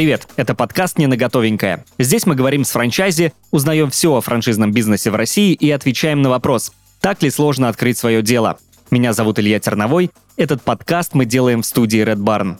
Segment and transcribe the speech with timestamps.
[0.00, 1.84] Привет, это подкаст «Не на готовенькое».
[1.98, 6.30] Здесь мы говорим с франчайзи, узнаем все о франшизном бизнесе в России и отвечаем на
[6.30, 6.72] вопрос,
[7.02, 8.58] так ли сложно открыть свое дело.
[8.90, 10.10] Меня зовут Илья Терновой.
[10.38, 12.56] Этот подкаст мы делаем в студии Red Barn.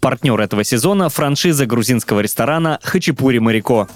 [0.00, 3.86] Партнер этого сезона– франшиза грузинского ресторана «Хачапури Марико».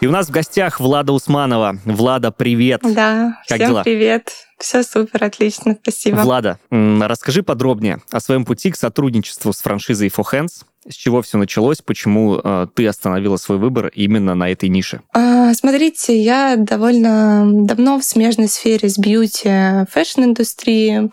[0.00, 1.76] И у нас в гостях Влада Усманова.
[1.84, 2.82] Влада, привет.
[2.84, 3.82] Да, как всем дела?
[3.82, 4.32] привет.
[4.56, 6.16] Все супер, отлично, спасибо.
[6.18, 10.52] Влада, расскажи подробнее о своем пути к сотрудничеству с франшизой For Hands.
[10.88, 11.82] С чего все началось?
[11.82, 15.02] Почему э, ты остановила свой выбор именно на этой нише?
[15.12, 21.10] А, смотрите, я довольно давно в смежной сфере с beauty, fashion-индустрией,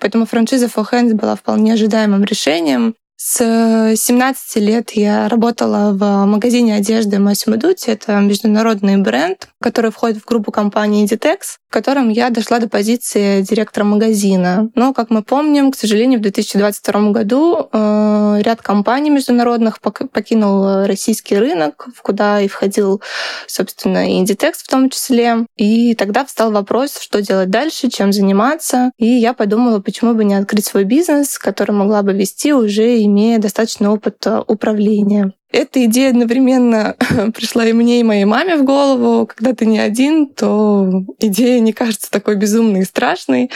[0.00, 2.94] поэтому франшиза For Hands была вполне ожидаемым решением.
[3.24, 7.92] С 17 лет я работала в магазине одежды Massimo Dutti.
[7.92, 13.42] Это международный бренд, который входит в группу компании Inditex, в котором я дошла до позиции
[13.42, 14.70] директора магазина.
[14.74, 21.36] Но, как мы помним, к сожалению, в 2022 году э, ряд компаний международных покинул российский
[21.36, 23.00] рынок, в куда и входил,
[23.46, 25.46] собственно, Inditex в том числе.
[25.56, 28.90] И тогда встал вопрос, что делать дальше, чем заниматься.
[28.98, 33.11] И я подумала, почему бы не открыть свой бизнес, который могла бы вести уже и
[33.12, 35.32] имея достаточный опыт э, управления.
[35.52, 36.96] Эта идея одновременно
[37.34, 39.26] пришла и мне, и моей маме в голову.
[39.26, 43.50] Когда ты не один, то идея не кажется такой безумной и страшной.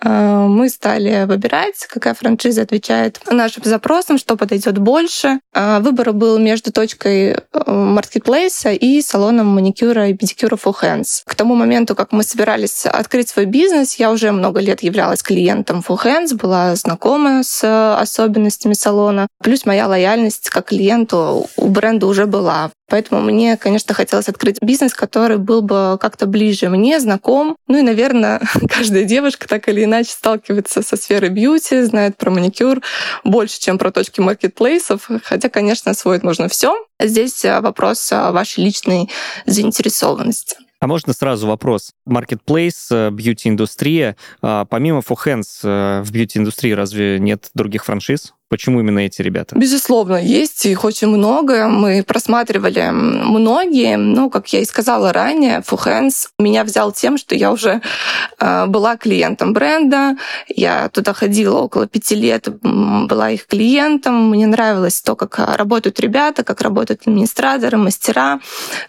[0.00, 5.40] А, мы стали выбирать, какая франшиза отвечает нашим запросам, что подойдет больше.
[5.52, 11.22] А, выбор был между точкой маркетплейса э, и салоном маникюра и педикюра Full Hands.
[11.26, 15.84] К тому моменту, как мы собирались открыть свой бизнес, я уже много лет являлась клиентом
[15.86, 19.26] Full Hands, была знакома с особенностями салона.
[19.42, 22.70] Плюс моя лояльность как клиенту у бренда уже была.
[22.88, 27.56] Поэтому мне, конечно, хотелось открыть бизнес, который был бы как-то ближе мне, знаком.
[27.66, 32.80] Ну и, наверное, каждая девушка так или иначе сталкивается со сферой бьюти, знает про маникюр
[33.24, 35.08] больше, чем про точки маркетплейсов.
[35.24, 36.76] Хотя, конечно, освоить можно все.
[37.00, 39.10] Здесь э, вопрос вашей личной
[39.46, 40.56] заинтересованности.
[40.84, 41.92] А можно сразу вопрос?
[42.06, 44.16] Marketplace, э, бьюти-индустрия.
[44.42, 48.34] А помимо э, в бьюти-индустрии разве нет других франшиз?
[48.54, 49.58] Почему именно эти ребята?
[49.58, 51.66] Безусловно, есть их очень много.
[51.66, 53.96] Мы просматривали многие.
[53.96, 57.80] Ну, как я и сказала ранее, Fuhens меня взял тем, что я уже
[58.38, 60.16] э, была клиентом бренда.
[60.46, 64.30] Я туда ходила около пяти лет, была их клиентом.
[64.30, 68.38] Мне нравилось то, как работают ребята, как работают администраторы, мастера,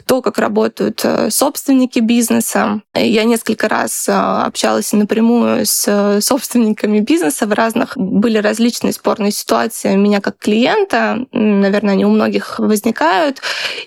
[0.06, 2.82] то, как работают э, собственники бизнеса.
[2.94, 7.98] Я несколько раз э, общалась напрямую с собственниками бизнеса в разных.
[7.98, 13.42] Были различные спорные ситуации ситуация меня как клиента, наверное, они у многих возникают.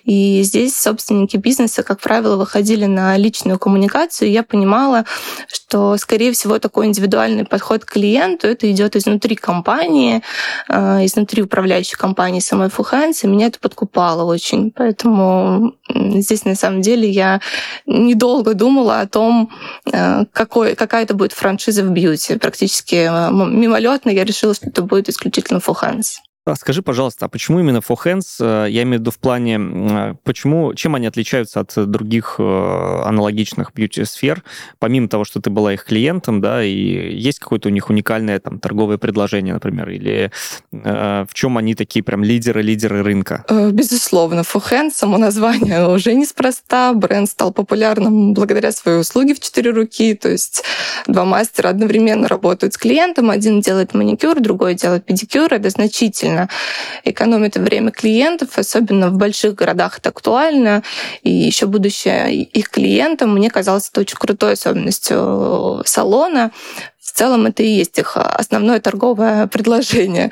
[0.05, 4.29] И здесь собственники бизнеса, как правило, выходили на личную коммуникацию.
[4.29, 5.05] И я понимала,
[5.47, 10.23] что, скорее всего, такой индивидуальный подход к клиенту, это идет изнутри компании,
[10.71, 14.71] э, изнутри управляющей компании самой Fuhands, и меня это подкупало очень.
[14.71, 17.41] Поэтому здесь, на самом деле, я
[17.87, 19.51] недолго думала о том,
[19.93, 22.39] э, какой, какая это будет франшиза в бьюти.
[22.39, 26.28] Практически э, мимолетно я решила, что это будет исключительно Entwicklung Wucherns.
[26.49, 28.25] А скажи, пожалуйста, а почему именно For Hands?
[28.41, 33.03] Э, я имею в виду в плане, э, почему, чем они отличаются от других э,
[33.05, 34.43] аналогичных бьюти-сфер,
[34.79, 38.61] помимо того, что ты была их клиентом, да, и есть какое-то у них уникальное там
[38.61, 40.31] торговое предложение, например, или
[40.73, 43.45] э, в чем они такие прям лидеры-лидеры рынка?
[43.73, 49.71] Безусловно, For Hands, само название уже неспроста, бренд стал популярным благодаря своей услуге в четыре
[49.71, 50.65] руки, то есть
[51.07, 56.49] два мастера одновременно работают с клиентом, один делает маникюр, другой делает педикюр, это значительно сильно
[57.05, 60.83] экономит время клиентов, особенно в больших городах это актуально.
[61.23, 66.51] И еще будучи их клиентом, мне казалось это очень крутой особенностью салона.
[67.01, 70.31] В целом это и есть их основное торговое предложение.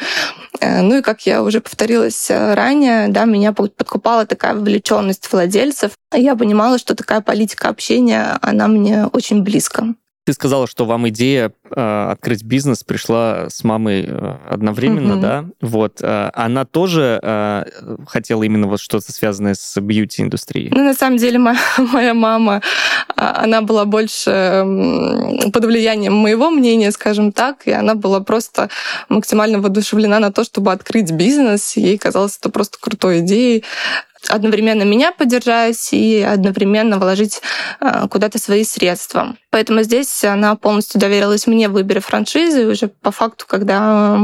[0.60, 5.92] Э, ну и как я уже повторилась ранее, да, меня подкупала такая вовлеченность владельцев.
[6.14, 9.94] Я понимала, что такая политика общения, она мне очень близка.
[10.26, 15.20] Ты сказала, что вам идея э, открыть бизнес пришла с мамой э, одновременно, mm-hmm.
[15.20, 15.44] да?
[15.60, 16.00] Вот.
[16.02, 17.64] Э, она тоже э,
[18.08, 20.70] хотела именно вот что-то связанное с бьюти-индустрией?
[20.74, 22.60] Ну, на самом деле, моя, моя мама,
[23.14, 24.64] а, она была больше
[25.52, 28.68] под влиянием моего мнения, скажем так, и она была просто
[29.08, 31.76] максимально воодушевлена на то, чтобы открыть бизнес.
[31.76, 33.62] Ей казалось это просто крутой идеей.
[34.28, 37.40] Одновременно меня поддержать и одновременно вложить
[37.80, 39.36] э, куда-то свои средства.
[39.50, 42.62] Поэтому здесь она полностью доверилась мне в выборе франшизы.
[42.62, 44.18] И уже по факту, когда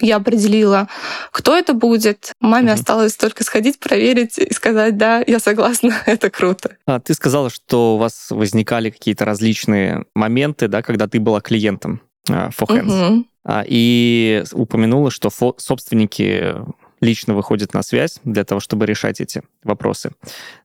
[0.00, 0.88] я определила,
[1.30, 2.74] кто это будет, маме mm-hmm.
[2.74, 6.76] осталось только сходить, проверить и сказать, да, я согласна, это круто.
[6.86, 12.00] А ты сказала, что у вас возникали какие-то различные моменты, да, когда ты была клиентом
[12.28, 12.86] uh, For Hands.
[12.86, 13.24] Mm-hmm.
[13.68, 16.56] И упомянула, что собственники
[17.06, 20.10] лично выходит на связь для того, чтобы решать эти вопросы.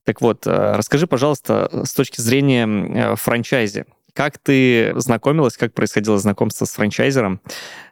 [0.03, 6.17] Так вот, э, расскажи, пожалуйста, с точки зрения э, франчайзи, как ты знакомилась, как происходило
[6.17, 7.39] знакомство с франчайзером?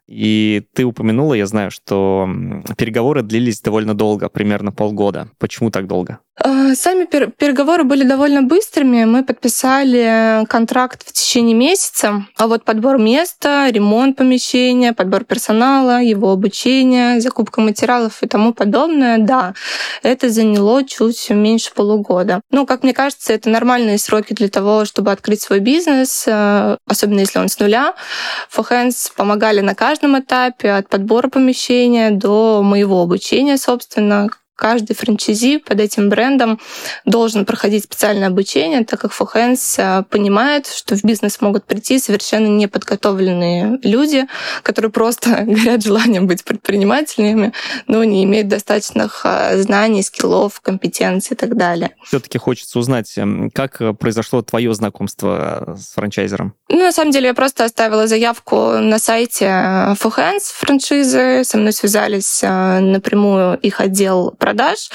[0.07, 2.27] И ты упомянула, я знаю, что
[2.77, 5.29] переговоры длились довольно долго, примерно полгода.
[5.37, 6.19] Почему так долго?
[6.43, 9.03] Э, сами переговоры были довольно быстрыми.
[9.03, 12.25] Мы подписали контракт в течение месяца.
[12.37, 19.17] А вот подбор места, ремонт помещения, подбор персонала, его обучение, закупка материалов и тому подобное,
[19.17, 19.53] да,
[20.03, 22.41] это заняло чуть меньше полугода.
[22.51, 27.19] Ну, как мне кажется, это нормальные сроки для того, чтобы открыть свой бизнес, э, особенно
[27.19, 27.93] если он с нуля.
[28.49, 35.79] Фохенс помогали на каждом этапе, от подбора помещения до моего обучения, собственно, каждый франчайзи под
[35.79, 36.59] этим брендом
[37.05, 42.47] должен проходить специальное обучение, так как Фохенс э, понимает, что в бизнес могут прийти совершенно
[42.47, 44.27] неподготовленные люди,
[44.61, 47.53] которые просто горят желанием быть предпринимателями,
[47.87, 51.91] но не имеют достаточных э, знаний, скиллов, компетенций и так далее.
[52.03, 56.53] Все-таки хочется узнать, эм, как произошло твое знакомство с франчайзером?
[56.67, 62.41] Ну, на самом деле, я просто оставила заявку на сайте Фохенс франшизы, со мной связались
[62.43, 64.89] э, напрямую их отдел продаж.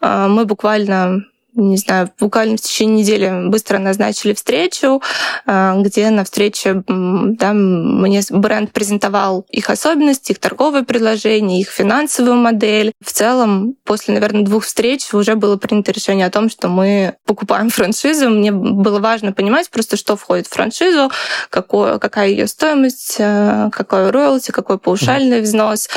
[0.00, 1.24] А, мы буквально
[1.56, 5.02] не знаю, буквально в течение недели быстро назначили встречу,
[5.46, 12.36] а, где на встрече да, мне бренд презентовал их особенности, их торговые предложения, их финансовую
[12.36, 12.92] модель.
[13.04, 17.70] В целом, после, наверное, двух встреч уже было принято решение о том, что мы покупаем
[17.70, 18.28] франшизу.
[18.28, 21.10] Мне было важно понимать просто, что входит в франшизу,
[21.50, 25.88] какое, какая ее стоимость, э, какой роялти, какой паушальный взнос.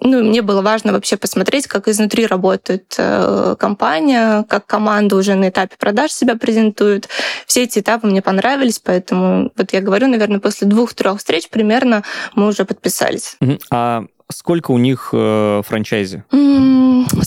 [0.00, 5.16] Ну, и мне было важно вообще посмотреть, как изнутри работает э, компания, как команда команда
[5.16, 7.08] уже на этапе продаж себя презентует.
[7.46, 12.02] Все эти этапы мне понравились, поэтому вот я говорю, наверное, после двух-трех встреч примерно
[12.34, 13.36] мы уже подписались.
[13.70, 16.24] А сколько у них э, франчайзи?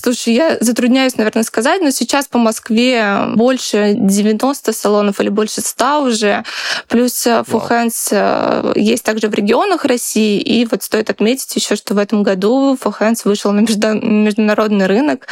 [0.02, 6.02] Слушай, я затрудняюсь, наверное, сказать, но сейчас по Москве больше 90 салонов или больше 100
[6.02, 6.44] уже.
[6.88, 10.40] Плюс Фухенс э, есть также в регионах России.
[10.40, 15.28] И вот стоит отметить еще, что в этом году Фухенс вышел на международный рынок.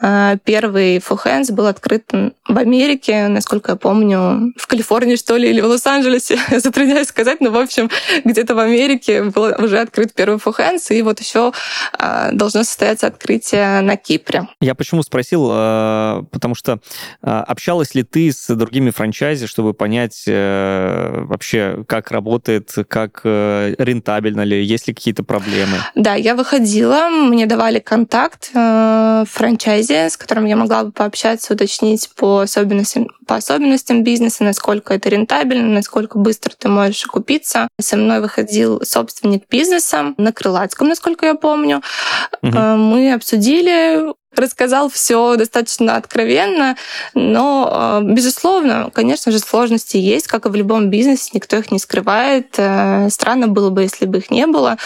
[0.00, 5.60] Э, первый Фухенс был открыт в Америке, насколько я помню, в Калифорнии, что ли, или
[5.60, 6.38] в Лос-Анджелесе.
[6.58, 7.90] Затрудняюсь сказать, но, в общем,
[8.24, 11.52] где-то в Америке был уже открыт первый Фухенс, и вот еще
[11.98, 14.48] э, должно состояться открытие на Кипре.
[14.60, 16.78] Я почему спросил, э, потому что
[17.22, 24.42] э, общалась ли ты с другими франчайзи, чтобы понять э, вообще, как работает, как рентабельно
[24.42, 25.78] ли, есть ли какие-то проблемы?
[25.94, 32.40] Да, я выходила, мне давали контакт франчайзи, с которым я могла бы пообщаться, уточнить по
[32.40, 37.68] особенностям, по особенностям бизнеса, насколько это рентабельно, насколько быстро ты можешь окупиться.
[37.80, 41.82] Со мной выходил собственник бизнеса на Крылатском, насколько я помню.
[42.42, 42.58] Угу.
[42.58, 46.76] Мы обсудили рассказал все достаточно откровенно,
[47.14, 51.78] но, э, безусловно, конечно же, сложности есть, как и в любом бизнесе, никто их не
[51.78, 52.54] скрывает.
[52.56, 54.76] Э, странно было бы, если бы их не было.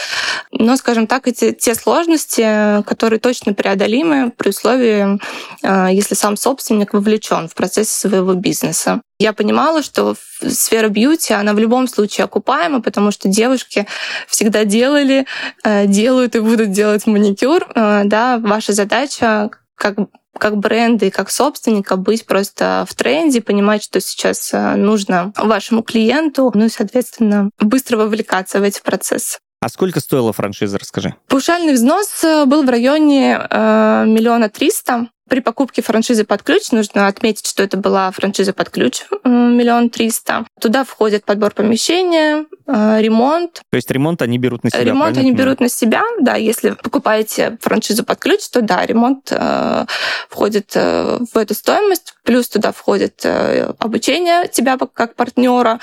[0.50, 5.20] Но, скажем так, эти те сложности, которые точно преодолимы при условии,
[5.62, 9.00] э, если сам собственник вовлечен в процесс своего бизнеса.
[9.20, 13.86] Я понимала, что сфера бьюти, она в любом случае окупаема, потому что девушки
[14.26, 15.24] всегда делали,
[15.62, 17.64] э, делают и будут делать маникюр.
[17.74, 19.33] Э, да, ваша задача
[19.74, 19.98] как
[20.36, 25.84] как бренда и как собственника быть просто в тренде, понимать, что сейчас э, нужно вашему
[25.84, 29.38] клиенту, ну и, соответственно, быстро вовлекаться в эти процессы.
[29.60, 31.14] А сколько стоила франшиза, расскажи?
[31.28, 35.08] Паушальный взнос был в районе миллиона триста.
[35.28, 40.44] При покупке франшизы под ключ нужно отметить, что это была франшиза под ключ миллион триста.
[40.60, 43.62] Туда входит подбор помещения, э, ремонт.
[43.70, 44.84] То есть ремонт они берут на себя?
[44.84, 46.34] Ремонт они берут на себя, да.
[46.36, 49.86] Если покупаете франшизу под ключ, то да, ремонт э,
[50.28, 52.14] входит э, в эту стоимость.
[52.24, 55.80] Плюс туда входит э, обучение тебя как партнера,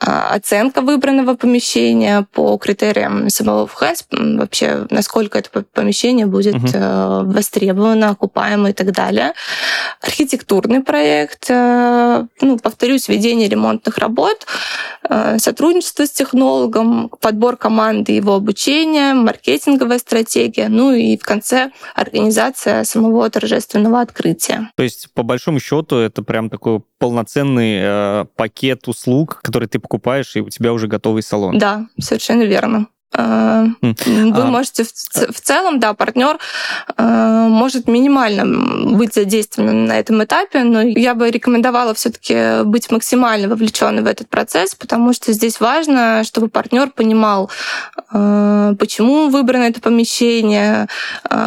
[0.00, 7.32] э, оценка выбранного помещения по критериям самого ФХС, вообще насколько это помещение будет угу.
[7.32, 9.32] востребовано, окупаемо и так далее.
[10.00, 14.46] архитектурный проект, э, ну, повторюсь, ведение ремонтных работ,
[15.08, 22.84] э, сотрудничество с технологом, подбор команды, его обучение, маркетинговая стратегия, ну и в конце организация
[22.84, 24.70] самого торжественного открытия.
[24.76, 30.36] То есть, по большому счету, это прям такой полноценный э, пакет услуг, который ты покупаешь,
[30.36, 31.58] и у тебя уже готовый салон.
[31.58, 32.86] Да, совершенно верно.
[33.14, 34.46] Э, вы а...
[34.46, 36.38] можете в, в целом, да, партнер
[36.96, 38.44] э, может минимально
[38.96, 44.28] быть задействован на этом этапе, но я бы рекомендовала все-таки быть максимально вовлеченным в этот
[44.28, 47.50] процесс, потому что здесь важно, чтобы партнер понимал,
[48.12, 50.86] э, почему выбрано это помещение,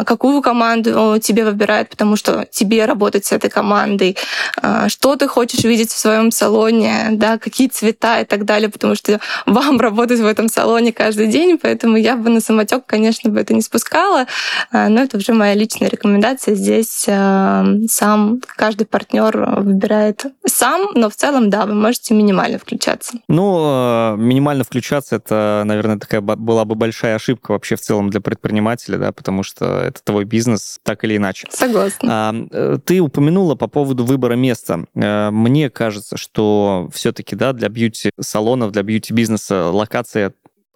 [0.04, 4.16] какую команду тебе выбирают, потому что тебе работать с этой командой,
[4.88, 9.20] что ты хочешь видеть в своем салоне, да, какие цвета и так далее, потому что
[9.46, 13.40] вам работать в этом салоне каждый день день, поэтому я бы на самотек, конечно, бы
[13.40, 14.26] это не спускала,
[14.70, 16.54] а, но это уже моя личная рекомендация.
[16.54, 23.18] Здесь а, сам каждый партнер выбирает сам, но в целом, да, вы можете минимально включаться.
[23.28, 28.20] Ну, а, минимально включаться, это, наверное, такая была бы большая ошибка вообще в целом для
[28.20, 31.48] предпринимателя, да, потому что это твой бизнес так или иначе.
[31.50, 32.48] Согласна.
[32.50, 34.84] Э, ты упомянула по поводу выбора места.
[34.94, 40.32] Э, мне кажется, что все-таки, да, для бьюти-салонов, для бьюти-бизнеса локация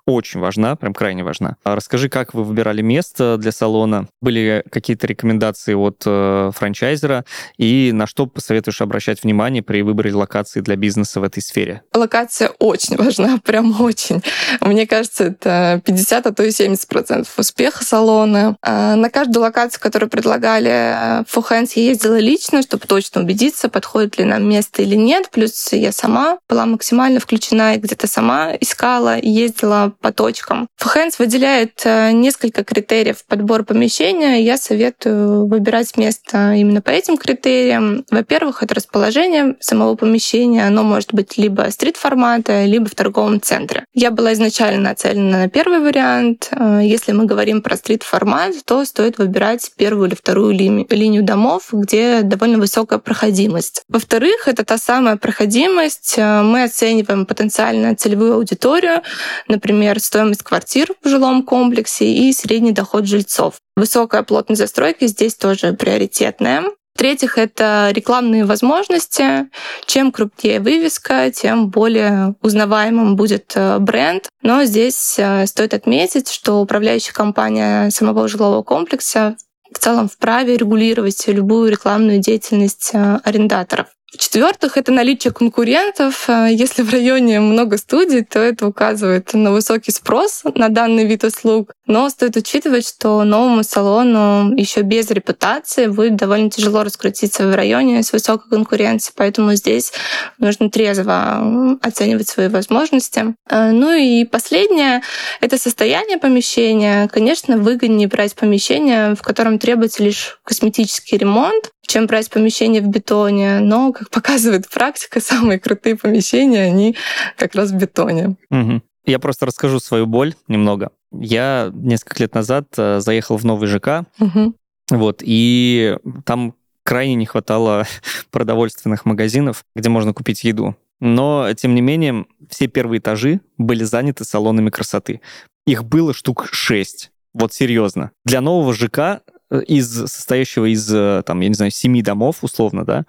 [0.07, 1.57] очень важна, прям крайне важна.
[1.65, 4.09] А расскажи, как вы выбирали место для салона?
[4.23, 7.25] Были какие-то рекомендации от э, франчайзера?
[7.59, 11.83] И на что посоветуешь обращать внимание при выборе локации для бизнеса в этой сфере?
[11.93, 14.23] Локация очень важна, прям очень.
[14.61, 18.57] Мне кажется, это 50, а то и 70 процентов успеха салона.
[18.63, 24.25] А на каждую локацию, которую предлагали Фухенс, я ездила лично, чтобы точно убедиться, подходит ли
[24.25, 25.31] нам место или нет.
[25.33, 30.69] Плюс я сама была максимально включена и где-то сама искала, ездила по точкам.
[30.77, 34.43] Фхэнс выделяет э, несколько критериев подбора помещения.
[34.43, 38.05] Я советую выбирать место именно по этим критериям.
[38.11, 40.67] Во-первых, это расположение самого помещения.
[40.67, 43.85] Оно может быть либо стрит-формата, либо в торговом центре.
[43.95, 46.49] Я была изначально нацелена на первый вариант.
[46.51, 51.69] Э, если мы говорим про стрит-формат, то стоит выбирать первую или вторую ли- линию домов,
[51.73, 53.83] где довольно высокая проходимость.
[53.89, 56.15] Во-вторых, это та самая проходимость.
[56.17, 59.03] Э, мы оцениваем потенциально целевую аудиторию,
[59.49, 63.55] например, например, стоимость квартир в жилом комплексе и средний доход жильцов.
[63.77, 66.65] Высокая плотность застройки здесь тоже приоритетная.
[66.95, 69.49] В-третьих, это рекламные возможности.
[69.85, 74.29] Чем крупнее вывеска, тем более узнаваемым будет э, бренд.
[74.43, 79.37] Но здесь э, стоит отметить, что управляющая компания самого жилого комплекса
[79.73, 83.87] в целом вправе регулировать любую рекламную деятельность э, арендаторов.
[84.17, 86.31] В-четвертых, это наличие конкурентов.
[86.31, 91.23] Э, если в районе много студий, то это указывает на высокий спрос на данный вид
[91.23, 91.75] услуг.
[91.87, 98.03] Но стоит учитывать, что новому салону еще без репутации будет довольно тяжело раскрутиться в районе
[98.03, 99.93] с высокой конкуренцией, поэтому здесь
[100.39, 103.35] нужно трезво оценивать свои возможности.
[103.51, 105.03] Э, ну и последнее—
[105.43, 107.07] это состояние помещения.
[107.09, 113.61] Конечно, выгоднее брать помещение, в котором требуется лишь косметический ремонт, чем брать помещение в бетоне.
[113.61, 116.97] Но, как показывает практика, самые крутые помещения, они
[117.37, 118.37] как раз в бетоне.
[118.51, 118.83] Угу.
[119.07, 120.91] Я просто расскажу свою боль немного.
[121.13, 124.55] Я несколько лет назад э, заехал в новый ЖК, угу.
[124.91, 127.87] вот, и там крайне не хватало
[128.31, 130.77] продовольственных магазинов, где можно купить еду.
[131.01, 135.21] Но, тем не менее, все первые этажи были заняты салонами красоты.
[135.67, 137.11] Их было штук шесть.
[137.35, 138.13] Вот серьезно.
[138.25, 139.21] Для нового ЖК
[139.67, 143.05] из состоящего из, э, там, я не знаю, семи домов, условно, да,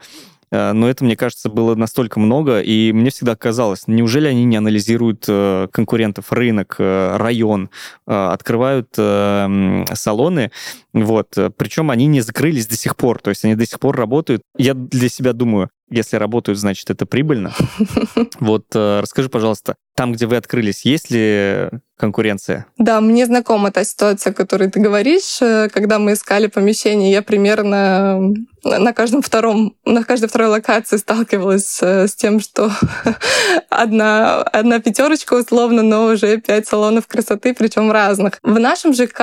[0.52, 4.58] э, но это, мне кажется, было настолько много, и мне всегда казалось, неужели они не
[4.58, 5.26] анализируют
[5.72, 7.70] конкурентов, рынок, район,
[8.06, 10.52] открывают салоны,
[10.94, 14.42] вот, причем они не закрылись до сих пор, то есть они до сих пор работают.
[14.58, 17.54] Я для себя думаю, если работают, значит, это прибыльно.
[18.40, 22.68] Вот расскажи, пожалуйста, там, где вы открылись, есть ли конкуренция?
[22.78, 25.42] Да, мне знакома та ситуация, о которой ты говоришь.
[25.42, 31.80] Э, когда мы искали помещение, я примерно на каждом втором, на каждой второй локации сталкивалась
[31.82, 32.72] э, с тем, что
[33.70, 38.40] одна, одна пятерочка условно, но уже пять салонов красоты, причем разных.
[38.44, 39.22] В нашем ЖК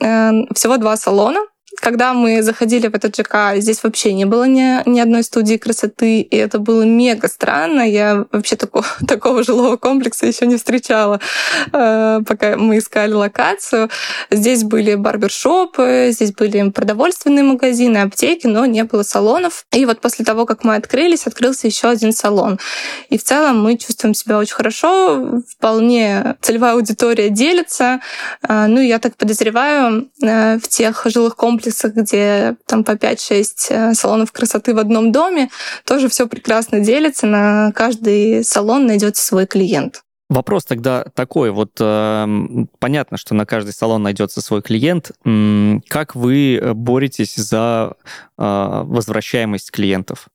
[0.00, 1.40] э, всего два салона,
[1.80, 6.20] когда мы заходили в этот ЖК, здесь вообще не было ни, ни одной студии красоты,
[6.20, 7.82] и это было мега странно.
[7.82, 11.20] Я вообще такого, такого жилого комплекса еще не встречала,
[11.72, 13.90] э, пока мы искали локацию.
[14.30, 19.66] Здесь были барбершопы, здесь были продовольственные магазины, аптеки, но не было салонов.
[19.72, 22.58] И вот после того, как мы открылись, открылся еще один салон.
[23.10, 28.00] И в целом мы чувствуем себя очень хорошо, вполне целевая аудитория делится.
[28.48, 33.44] Э, ну, я так подозреваю, э, в тех жилых комплексах, комплексах, где там по 5-6
[33.70, 35.50] э, салонов красоты в одном доме,
[35.84, 40.02] тоже все прекрасно делится, на каждый салон найдется свой клиент.
[40.28, 42.26] Вопрос тогда такой, вот э,
[42.78, 45.12] понятно, что на каждый салон найдется свой клиент.
[45.88, 47.94] Как вы боретесь за
[48.38, 50.28] э, возвращаемость клиентов?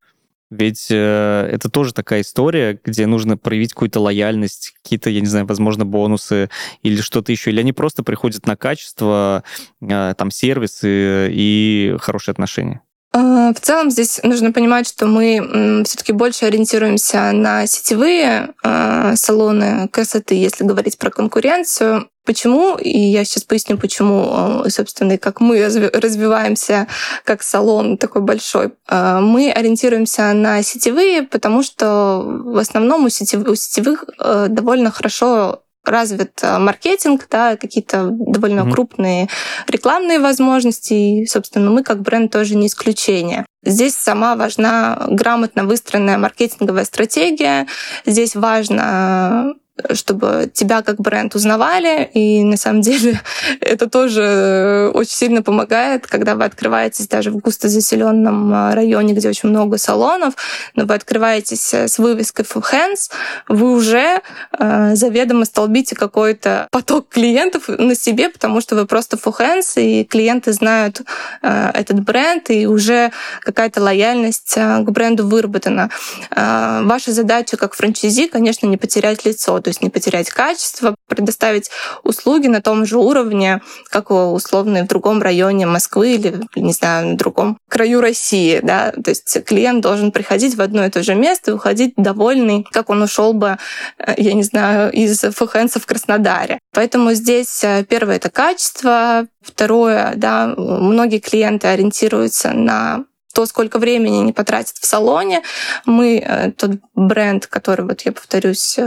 [0.51, 5.46] Ведь э, это тоже такая история, где нужно проявить какую-то лояльность, какие-то, я не знаю,
[5.46, 6.50] возможно, бонусы
[6.84, 7.51] или что-то еще.
[7.51, 9.46] Или они просто приходят на качество,
[9.81, 12.81] э, там, сервисы и хорошие отношения.
[13.13, 19.89] А, в целом здесь нужно понимать, что мы все-таки больше ориентируемся на сетевые а, салоны
[19.89, 22.07] красоты, если говорить про конкуренцию.
[22.23, 22.77] Почему?
[22.77, 26.87] И я сейчас поясню, почему, а, собственно, и как мы развиваемся
[27.25, 28.71] как салон такой большой.
[28.89, 37.27] Мы ориентируемся на сетевые, потому что в основном у сетевых довольно хорошо развит э, маркетинг,
[37.29, 38.71] да, какие-то довольно mm-hmm.
[38.71, 39.29] крупные
[39.67, 43.45] рекламные возможности, и, собственно, мы как бренд тоже не исключение.
[43.63, 47.67] Здесь сама важна грамотно выстроенная маркетинговая стратегия.
[48.05, 49.53] Здесь важно
[49.93, 52.09] чтобы тебя как бренд узнавали.
[52.13, 53.19] И на самом деле
[53.61, 59.29] это тоже очень сильно помогает, когда вы открываетесь даже в густо заселенном а, районе, где
[59.29, 60.35] очень много салонов,
[60.75, 63.11] но вы открываетесь с вывеской for hands,
[63.47, 64.21] вы уже
[64.57, 70.03] э, заведомо столбите какой-то поток клиентов на себе, потому что вы просто for hands, и
[70.03, 71.01] клиенты знают
[71.41, 73.11] э, этот бренд, и уже
[73.41, 75.89] какая-то лояльность к бренду выработана.
[76.31, 79.60] Э, ваша задача как франчайзи, конечно, не потерять лицо.
[79.61, 81.69] То есть не потерять качество, предоставить
[82.03, 87.17] услуги на том же уровне, как условно в другом районе Москвы или, не знаю, на
[87.17, 88.59] другом краю России.
[88.61, 88.91] Да?
[88.91, 92.89] То есть клиент должен приходить в одно и то же место и уходить довольный, как
[92.89, 93.57] он ушел бы,
[93.97, 96.59] э, я не знаю, из Фухенса в Краснодаре.
[96.73, 104.21] Поэтому здесь э, первое— это качество, второе, да, многие клиенты ориентируются на то, сколько времени
[104.21, 105.41] они потратят в салоне.
[105.85, 108.77] Мы э, тот бренд, который, вот я повторюсь,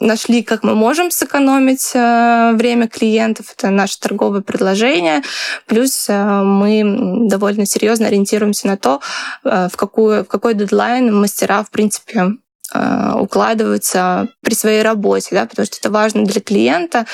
[0.00, 3.54] нашли, как мы можем сэкономить э, время клиентов.
[3.56, 5.22] Это наше торговое предложение.
[5.66, 9.00] Плюс мы довольно серьезно ориентируемся на то,
[9.42, 12.32] в, какую, в какой дедлайн мастера, в принципе,
[12.74, 17.06] Э, укладываются при своей работе, да, потому что это важно для клиента.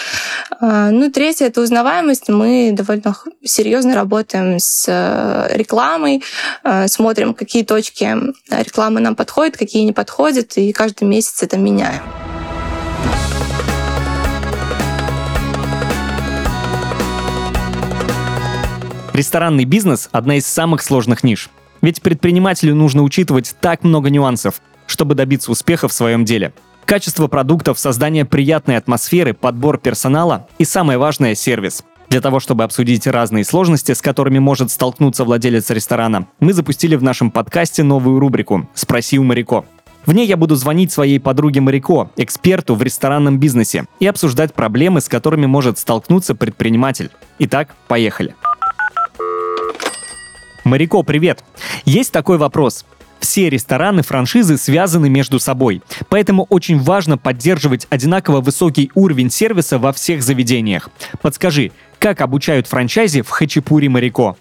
[0.60, 2.28] Э, ну, третье— это узнаваемость.
[2.28, 3.14] Мы довольно
[3.44, 6.24] серьезно работаем с э, рекламой,
[6.86, 8.16] смотрим, какие точки
[8.50, 12.02] рекламы нам подходят, какие не подходят, и каждый месяц это меняем.
[19.14, 21.48] Ресторанный бизнес– одна из самых сложных ниш.
[21.80, 26.52] Ведь предпринимателю нужно учитывать так много нюансов– чтобы добиться успеха в своем деле.
[26.84, 31.84] Качество продуктов, создание приятной атмосферы, подбор персонала и самое важное– сервис.
[32.10, 37.02] Для того, чтобы обсудить разные сложности, с которыми может столкнуться владелец ресторана, мы запустили в
[37.02, 39.64] нашем подкасте новую рубрику «Спроси у моряко».
[40.04, 45.00] В ней я буду звонить своей подруге Моряко, эксперту в ресторанном бизнесе, и обсуждать проблемы,
[45.00, 47.10] с которыми может столкнуться предприниматель.
[47.38, 48.34] Итак, поехали.
[50.64, 51.44] Моряко, привет!
[51.84, 52.86] Есть такой вопрос.
[53.20, 59.92] Все рестораны франшизы связаны между собой, поэтому очень важно поддерживать одинаково высокий уровень сервиса во
[59.92, 60.88] всех заведениях.
[61.20, 64.36] Подскажи, как обучают франчайзи в Хачапури Марико?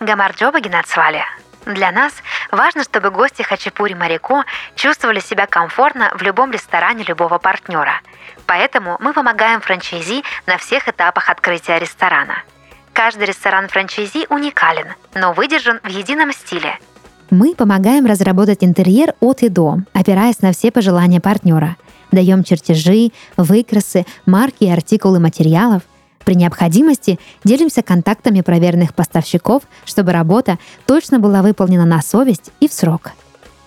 [0.00, 1.22] Гамарджоба Геннадсвали.
[1.66, 2.12] Для нас
[2.50, 4.44] важно, чтобы гости Хачапури Марико
[4.76, 8.00] чувствовали себя комфортно в любом ресторане любого партнера.
[8.46, 12.44] Поэтому мы помогаем франчайзи на всех этапах открытия ресторана.
[12.96, 16.78] Каждый ресторан франчайзи уникален, но выдержан в едином стиле–
[17.28, 21.76] мы помогаем разработать интерьер от и до, опираясь на все пожелания партнера.
[22.12, 25.82] Даем чертежи, выкрасы, марки и артикулы материалов.
[26.24, 32.72] При необходимости делимся контактами проверенных поставщиков, чтобы работа точно была выполнена на совесть и в
[32.72, 33.10] срок.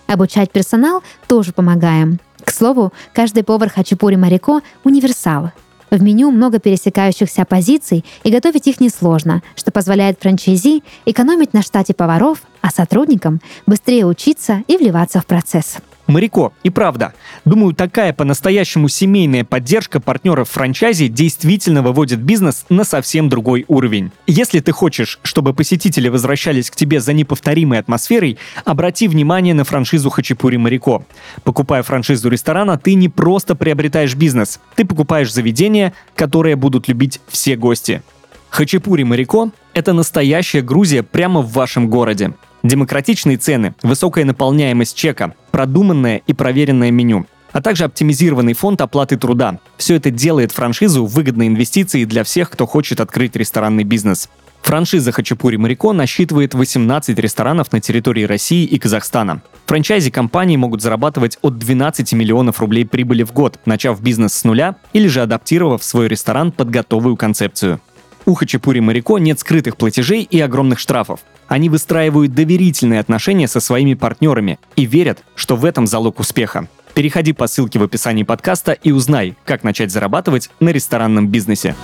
[0.06, 2.18] Обучать персонал тоже помогаем.
[2.42, 5.52] К слову, каждый повар Хачапури Марико— универсал—
[5.90, 11.94] в меню много пересекающихся позиций, и готовить их несложно, что позволяет франчайзи экономить на штате
[11.94, 15.78] поваров, а сотрудникам быстрее учиться и вливаться в процесс.
[16.10, 23.28] Моряко, и правда, думаю, такая по-настоящему семейная поддержка партнеров франчайзи действительно выводит бизнес на совсем
[23.28, 24.10] другой уровень.
[24.26, 30.10] Если ты хочешь, чтобы посетители возвращались к тебе за неповторимой атмосферой, обрати внимание на франшизу
[30.10, 31.04] Хачапури Моряко.
[31.44, 37.56] Покупая франшизу ресторана, ты не просто приобретаешь бизнес, ты покупаешь заведение, которое будут любить все
[37.56, 38.02] гости.
[38.50, 42.34] Хачапури Моряко– это настоящая Грузия прямо в вашем городе.
[42.62, 49.60] Демократичные цены, высокая наполняемость чека, продуманное и проверенное меню, а также оптимизированный фонд оплаты труда.
[49.76, 54.28] Все это делает франшизу выгодной инвестицией для всех, кто хочет открыть ресторанный бизнес.
[54.62, 59.42] Франшиза Хачапури Марико насчитывает 18 ресторанов на территории России и Казахстана.
[59.66, 64.76] Франчайзи компании могут зарабатывать от 12 миллионов рублей прибыли в год, начав бизнес с нуля
[64.92, 67.80] или же адаптировав свой ресторан под готовую концепцию.
[68.26, 71.20] У Хачапури Марико нет скрытых платежей и огромных штрафов.
[71.48, 76.68] Они выстраивают доверительные отношения со своими партнерами и верят, что в этом залог успеха.
[76.94, 81.74] Переходи по ссылке в описании подкаста и узнай, как начать зарабатывать на ресторанном бизнесе.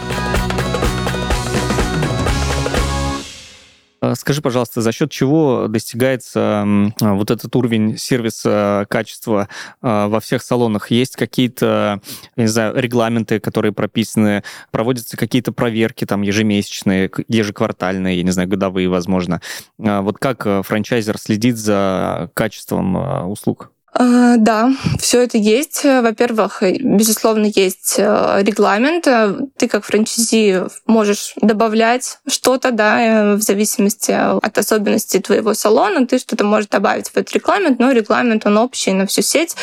[4.15, 6.65] Скажи, пожалуйста, за счет чего достигается
[7.01, 9.49] вот этот уровень сервиса качества
[9.83, 10.91] а, во всех салонах?
[10.91, 12.01] Есть какие-то,
[12.37, 18.89] не знаю, регламенты, которые прописаны, проводятся какие-то проверки там ежемесячные, ежеквартальные, я не знаю, годовые,
[18.89, 19.41] возможно.
[19.79, 23.73] А, вот как э, франчайзер следит за качеством услуг?
[23.99, 25.83] А, да, все это есть.
[25.85, 29.09] Во-первых, безусловно, есть э, регламент.
[29.57, 36.07] Ты как франчайзи можешь добавлять что-то, да, э, в зависимости от особенностей твоего салона.
[36.07, 39.57] Ты что-то можешь добавить в этот регламент, но регламент, он общий на всю сеть.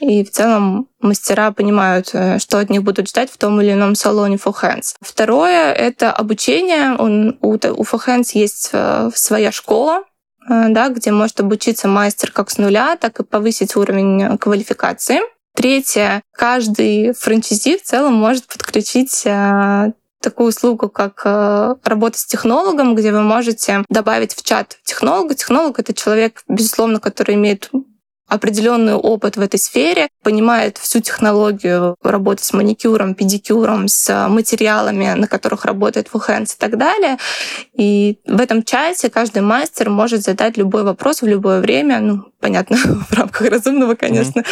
[0.00, 3.96] И в целом мастера понимают, э, что от них будут ждать в том или ином
[3.96, 4.94] салоне For Hands.
[5.02, 6.96] Второе— это обучение.
[6.96, 8.72] Он, у, у For Hands есть
[9.14, 10.13] своя школа, Э,
[10.48, 15.20] да, где может обучиться мастер как с нуля, так и повысить уровень квалификации.
[15.54, 22.96] Третье, каждый франчайзи в целом может подключить э, такую услугу, как э, работа с технологом,
[22.96, 25.36] где вы можете добавить в чат технолога.
[25.36, 27.70] Технолог— это человек, безусловно, который имеет
[28.28, 35.26] определенный опыт в этой сфере, понимает всю технологию работы с маникюром, педикюром, с материалами, на
[35.26, 37.18] которых работает Fuhands и так далее.
[37.74, 42.76] И в этом чате каждый мастер может задать любой вопрос в любое время, ну, понятно,
[43.10, 44.42] в рамках разумного, конечно,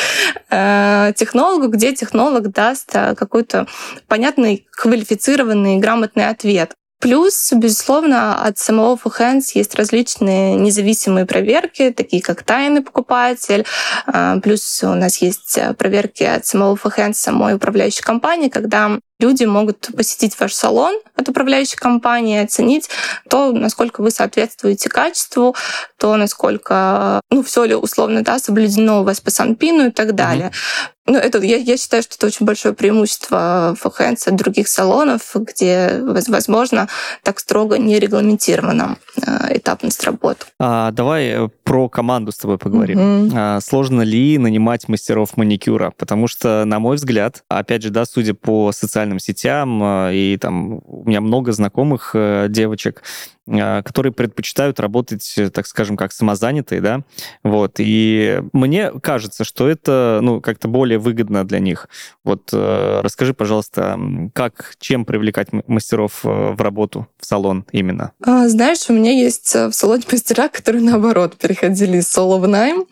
[0.50, 1.14] mm-hmm.
[1.14, 3.66] технологу, где технолог даст э, какой-то
[4.06, 6.74] понятный, квалифицированный, грамотный ответ.
[7.02, 13.66] Плюс, безусловно, от самого Fuhands есть различные независимые проверки, такие как тайный покупатель.
[14.06, 19.90] А, плюс у нас есть проверки от самого Fuhands, самой управляющей компании, когда люди могут
[19.96, 22.88] посетить ваш салон от управляющей компании, оценить
[23.28, 25.54] то, насколько вы соответствуете качеству,
[25.98, 30.48] то, насколько, ну, все ли условно, да, соблюдено у вас по санпину и так далее.
[30.48, 31.02] Mm-hmm.
[31.06, 35.98] Ну, это, я, я считаю, что это очень большое преимущество Фохэнс от других салонов, где,
[36.00, 36.88] возможно,
[37.24, 40.46] так строго не регламентирована э, этапность работы.
[40.60, 42.98] А, давай э, про команду с тобой поговорим.
[42.98, 43.32] Mm-hmm.
[43.34, 45.92] А, сложно ли нанимать мастеров маникюра?
[45.96, 50.80] Потому что, на мой взгляд, опять же, да, судя по социальным сетям, э, и там
[50.84, 52.14] у меня много знакомых
[52.48, 53.02] девочек,
[53.48, 57.00] а, которые предпочитают работать, э, так скажем, как самозанятые, да,
[57.42, 61.88] вот, и мне кажется, что это, ну, как-то более выгодно для них.
[62.22, 63.98] Вот э, расскажи, пожалуйста,
[64.32, 68.12] как, чем привлекать мастеров э, в работу, в салон именно?
[68.24, 72.86] А, знаешь, у меня есть в салоне мастера, которые, наоборот, переходили из соло в найм.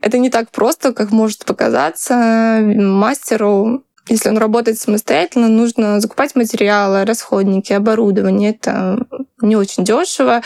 [0.00, 2.60] Это не так просто, как может показаться.
[2.64, 8.50] Мастеру если он работает самостоятельно, нужно закупать материалы, расходники, оборудование.
[8.50, 9.06] Это
[9.42, 10.42] не очень дешево.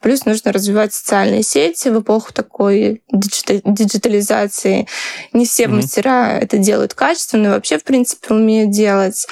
[0.00, 4.86] Плюс нужно развивать социальные сети в эпоху такой диджитализации.
[5.32, 5.68] Не все mm-hmm.
[5.68, 9.26] мастера это делают качественно, вообще, в принципе, умеют делать.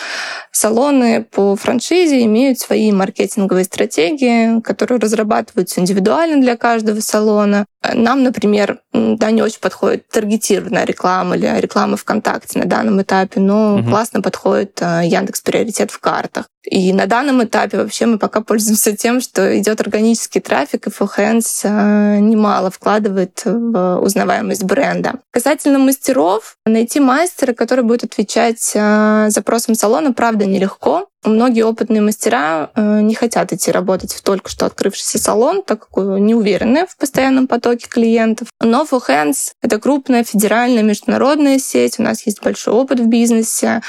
[0.53, 7.67] Салоны по франшизе имеют свои маркетинговые стратегии, которые разрабатываются индивидуально для каждого салона.
[7.93, 13.77] Нам, например, да, не очень подходит таргетированная реклама или реклама ВКонтакте на данном этапе, но
[13.77, 13.91] угу.
[13.91, 16.47] классно подходит э, Яндекс Приоритет в картах.
[16.65, 21.61] И на данном этапе вообще мы пока пользуемся тем, что идет органический трафик, и Fullhands
[21.65, 25.21] э, немало вкладывает в узнаваемость бренда.
[25.31, 31.07] Касательно мастеров, найти мастера, который будет отвечать э, запросам салона, правда, нелегко.
[31.25, 36.05] Многие опытные мастера э, не хотят идти работать в только что открывшийся салон, так как
[36.19, 38.49] не уверены в постоянном потоке клиентов.
[38.61, 43.81] Но For Hands— это крупная федеральная международная сеть, у нас есть большой опыт в бизнесе.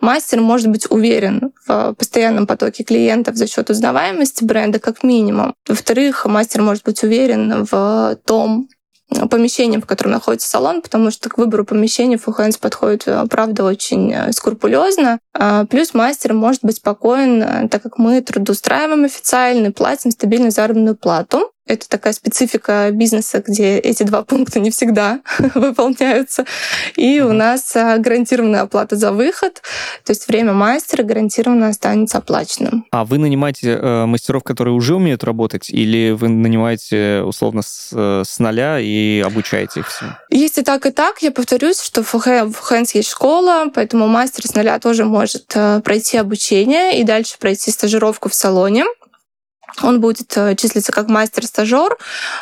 [0.00, 5.54] Мастер может быть уверен в постоянном потоке клиентов за счет узнаваемости бренда как минимум.
[5.68, 8.68] Во-вторых, мастер может быть уверен в том,
[9.30, 14.12] помещением, в котором находится салон, потому что к выбору помещения Full подходит, э, правда, очень
[14.12, 15.18] э, скрупулезно.
[15.34, 20.96] А, плюс мастер может быть спокоен, э, так как мы трудоустраиваем официально, платим стабильную заработную
[20.96, 21.50] плату.
[21.70, 25.20] Это такая специфика бизнеса, где эти два пункта не всегда
[25.54, 26.44] выполняются.
[26.96, 27.30] И mm-hmm.
[27.30, 29.62] у нас а, гарантированная оплата за выход,
[30.04, 32.86] то есть время мастера гарантированно останется оплаченным.
[32.90, 38.24] А вы нанимаете э, мастеров, которые уже умеют работать, или вы нанимаете условно с, э,
[38.26, 40.10] с нуля и обучаете их всему?
[40.28, 41.22] Есть и так, и так.
[41.22, 46.16] Я повторюсь, что в Hands есть школа, поэтому мастер с нуля тоже может э, пройти
[46.16, 48.86] обучение и дальше пройти стажировку в салоне.
[49.82, 51.96] Он будет э, числиться как мастер-стажер,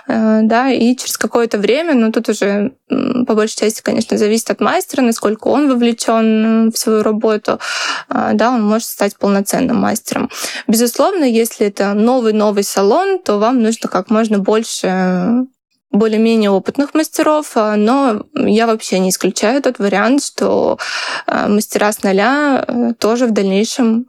[0.07, 4.61] э, да, и через какое-то время, ну, тут уже по большей части, конечно, зависит от
[4.61, 7.61] мастера, насколько он вовлечен в свою работу,
[8.09, 10.31] э, да, он может стать полноценным мастером.
[10.67, 15.47] Безусловно, если это новый-новый салон, то вам нужно как можно больше
[15.91, 20.79] более-менее опытных мастеров, но я вообще не исключаю тот вариант, что
[21.27, 24.07] мастера с нуля тоже в дальнейшем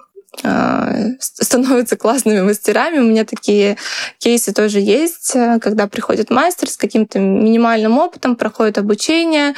[1.20, 3.00] становятся классными мастерами.
[3.00, 3.78] У меня такие
[4.20, 9.56] кейсы тоже есть, э, когда приходит мастер с каким-то минимальным опытом, проходит обучение,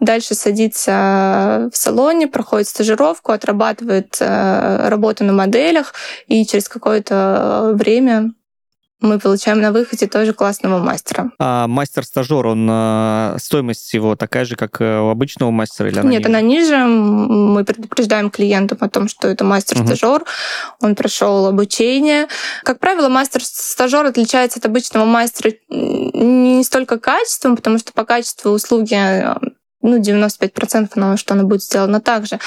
[0.00, 5.94] дальше садится в салоне, проходит стажировку, отрабатывает э, работу на моделях,
[6.26, 8.32] и через какое-то время
[9.00, 11.30] мы получаем на выходе тоже классного мастера.
[11.38, 16.08] А мастер-стажер, он а, стоимость его такая же, как э, у обычного мастера или она
[16.08, 16.28] Нет, ниже?
[16.28, 16.76] она ниже.
[16.86, 20.28] Мы предупреждаем клиентов о том, что это мастер-стажер, угу.
[20.80, 22.28] он прошел обучение.
[22.62, 28.94] Как правило, мастер-стажер отличается от обычного мастера не столько качеством, потому что по качеству услуги
[29.84, 32.40] ну, 95% на что она будет сделана так же.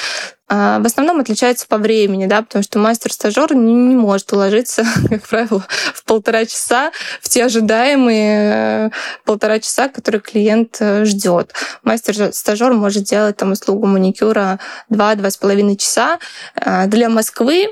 [0.50, 5.64] А в основном отличается по времени, да, потому что мастер-стажер не, может уложиться, как правило,
[5.94, 8.90] в полтора часа в те ожидаемые э,
[9.24, 11.54] полтора часа, которые клиент э, ждет.
[11.84, 16.18] Мастер-стажер может делать там услугу маникюра 2-2,5 часа.
[16.56, 17.68] А для Москвы,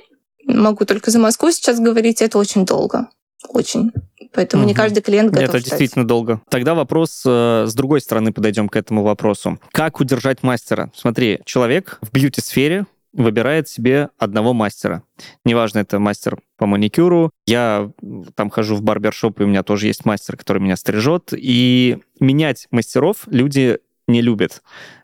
[0.45, 3.07] могу только за Москву сейчас говорить, это очень долго.
[3.47, 3.91] Очень.
[4.35, 4.69] Поэтому угу.
[4.69, 6.41] не каждый клиент готов Это действительно долго.
[6.49, 9.59] Тогда вопрос э, с другой стороны подойдем к этому вопросу.
[9.71, 10.91] Как удержать мастера?
[10.93, 15.03] Смотри, человек в бьюти-сфере выбирает себе одного мастера.
[15.45, 17.31] Неважно, это мастер по маникюру.
[17.47, 17.91] Я
[18.35, 21.29] там хожу в барбершоп, и у меня тоже есть мастер, который меня стрижет.
[21.31, 24.61] И менять мастеров люди не любят.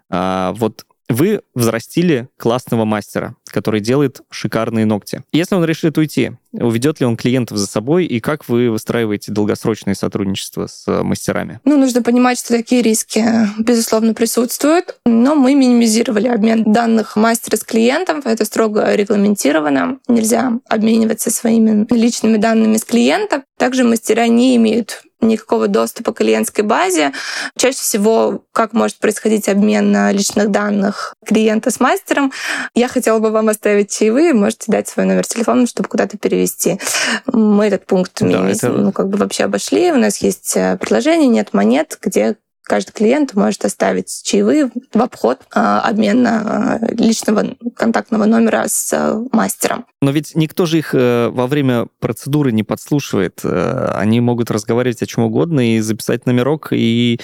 [0.10, 5.24] А, вот вы взрастили классного мастера, который делает шикарные ногти.
[5.32, 9.96] Если он решит уйти, уведет ли он клиентов за собой, и как вы выстраиваете долгосрочные
[9.96, 11.60] сотрудничества с э, мастерами?
[11.66, 13.24] Ну, нужно понимать, что такие риски,
[13.60, 21.32] безусловно, присутствуют, но мы минимизировали обмен данных мастера с клиентом, это строго регламентировано, нельзя обмениваться
[21.32, 23.44] своими личными данными с клиентом.
[23.58, 27.14] Также мастера не имеют никакого доступа к клиентской базе.
[27.58, 32.32] Чаще всего, как может происходить обмен личных данных клиента с мастером,
[32.76, 36.80] я хотела бы вам оставить чаевые, можете дать свой номер телефона, чтобы куда-то перевести.
[37.28, 38.70] Мы этот пункт да, это...
[38.70, 39.92] ну, как бы вообще обошли.
[39.92, 45.40] У нас есть э, предложение «Нет монет», где каждый клиент может оставить чаевые в обход
[45.54, 49.86] а, обмена а, личного контактного номера с а, мастером.
[50.02, 53.42] Но ведь никто же их э, во время процедуры не подслушивает.
[53.44, 57.20] Э, они могут разговаривать о чем угодно и записать номерок, и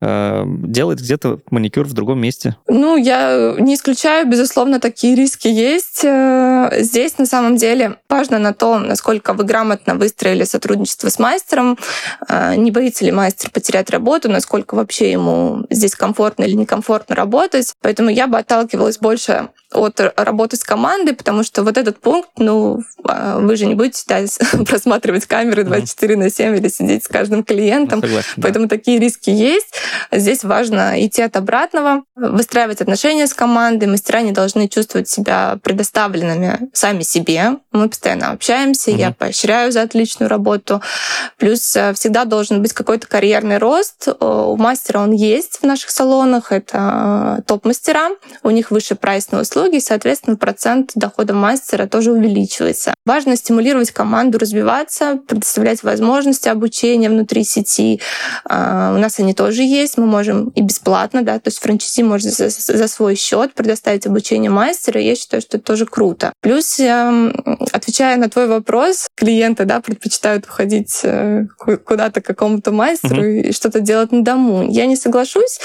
[0.00, 2.56] Э, делать где-то маникюр в другом месте?
[2.68, 6.04] Ну, я не исключаю, безусловно, такие риски есть.
[6.04, 11.78] Э, здесь на самом деле важно на то, насколько вы грамотно выстроили сотрудничество с мастером,
[12.28, 17.74] э, не боится ли мастер потерять работу, насколько вообще ему здесь комфортно или некомфортно работать.
[17.82, 22.82] Поэтому я бы отталкивалась больше от работы с командой, потому что вот этот пункт, ну,
[23.04, 24.20] а, вы же не будете да,
[24.64, 28.00] просматривать камеры 24 на 7 или сидеть с каждым клиентом.
[28.00, 28.76] Согласен, Поэтому да.
[28.76, 29.74] такие риски есть.
[30.10, 33.86] Здесь важно идти от обратного, выстраивать отношения с командой.
[33.86, 37.56] Мастера не должны чувствовать себя предоставленными сами себе.
[37.72, 38.98] Мы постоянно общаемся, угу.
[38.98, 40.80] я поощряю за отличную работу.
[41.36, 44.08] Плюс э, всегда должен быть какой-то карьерный рост.
[44.20, 46.52] У мастера он есть в наших салонах.
[46.52, 48.10] Это э, топ-мастера.
[48.42, 52.94] У них выше прайс на услуги, соответственно, процент дохода мастера тоже увеличивается.
[53.04, 58.00] Важно стимулировать команду развиваться, предоставлять возможности обучения внутри сети.
[58.44, 59.98] А, у нас они тоже есть.
[59.98, 64.50] Мы можем и бесплатно, да, то есть франчайзи может за, за свой счет предоставить обучение
[64.50, 65.00] мастера.
[65.00, 66.32] Я считаю, что это тоже круто.
[66.40, 67.32] Плюс, эм,
[67.72, 71.46] отвечая на твой вопрос, клиенты, да, предпочитают уходить э,
[71.84, 73.40] куда-то к какому-то мастеру mm-hmm.
[73.40, 74.70] и что-то делать на дому.
[74.70, 75.58] Я не соглашусь.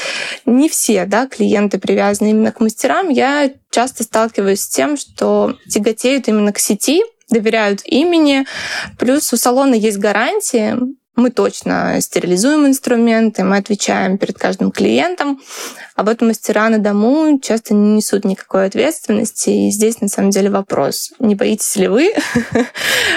[0.46, 3.10] Не все, да, клиенты привязаны именно к мастерам.
[3.10, 8.46] Я часто сталкиваюсь с тем, что тяготеют именно к сети, доверяют имени.
[9.00, 10.78] Плюс у салона есть гарантии,
[11.15, 15.39] мы точно стерилизуем инструменты, мы отвечаем перед каждым клиентом.
[15.95, 19.49] Об этом мастера на дому часто не несут никакой ответственности.
[19.49, 22.13] И здесь на самом деле вопрос, не боитесь ли вы?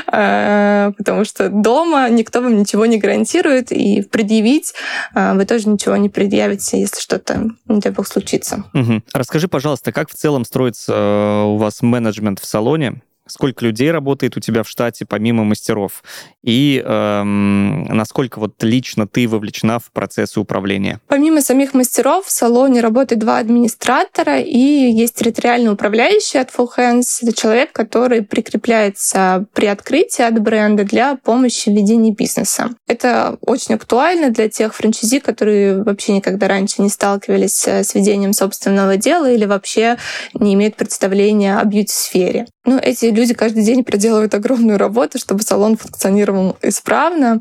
[0.09, 4.73] А, потому что дома никто вам ничего не гарантирует, и предъявить
[5.15, 8.65] а, вы тоже ничего не предъявите, если что-то, не дай бог, случится.
[9.13, 13.03] Расскажи, пожалуйста, как в целом строится э, у вас менеджмент в салоне?
[13.27, 16.03] Сколько людей работает у тебя в штате помимо мастеров,
[16.43, 21.01] и эм, насколько вот лично ты вовлечена в процессы управления?
[21.09, 27.05] Помимо самих мастеров в салоне работает два администратора и есть территориальный управляющий от Full Hands.
[27.23, 32.71] Это человек, который прикрепляется при открытии от бренда для помощи в ведении бизнеса.
[32.87, 38.97] Это очень актуально для тех франчайзи, которые вообще никогда раньше не сталкивались с ведением собственного
[38.97, 39.97] дела или вообще
[40.35, 42.47] не имеют представления о бьюти-сфере.
[42.67, 47.41] Ну, эти люди каждый день проделывают огромную работу, чтобы салон функционировал исправно.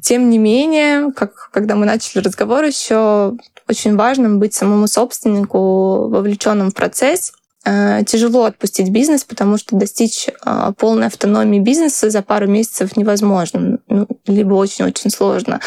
[0.00, 3.36] Тем не менее, как, когда мы начали разговор, еще
[3.68, 7.32] очень важным быть самому собственнику вовлеченным в процесс.
[7.64, 13.80] Э, тяжело отпустить бизнес, потому что достичь э, полной автономии бизнеса за пару месяцев невозможно,
[13.88, 15.60] ну, либо очень-очень сложно.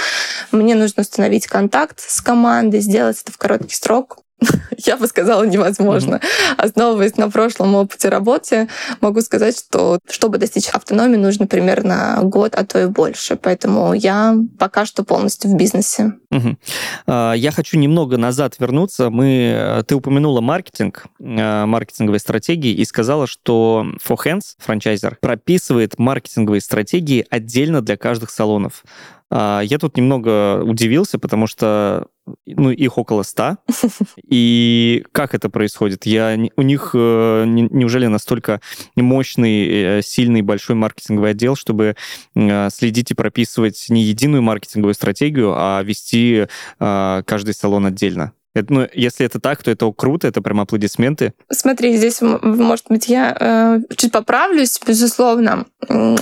[0.52, 4.23] Мне нужно установить контакт с командой, сделать это в короткий срок.
[4.78, 6.16] я бы сказала, невозможно.
[6.16, 6.56] Mm-hmm.
[6.58, 8.70] Основываясь на прошлом опыте работы,
[9.02, 13.36] могу сказать, что чтобы достичь автономии, нужно примерно год, а то и больше.
[13.36, 16.14] Поэтому я пока что полностью в бизнесе.
[16.32, 17.38] Mm-hmm.
[17.38, 19.10] Я хочу немного назад вернуться.
[19.10, 26.00] Мы, э, ты упомянула маркетинг, э, маркетинговые стратегии, и сказала, что For Hands, франчайзер, прописывает
[26.00, 28.84] маркетинговые стратегии отдельно для каждых салонов.
[29.30, 32.08] А, я тут немного удивился, потому что
[32.46, 33.58] ну, их около ста.
[34.30, 36.06] И как это происходит?
[36.06, 38.62] Я, у них э, неужели настолько
[38.96, 41.96] мощный, э, сильный, большой маркетинговый отдел, чтобы
[42.36, 46.48] э, следить и прописывать не единую маркетинговую стратегию, а вести
[46.80, 48.34] каждый салон отдельно?
[48.56, 51.34] Это, ну, если это так, то это круто, это прям аплодисменты.
[51.52, 55.66] Смотри, здесь, может быть, я э, чуть поправлюсь, безусловно.